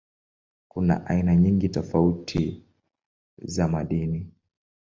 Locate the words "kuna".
0.67-1.05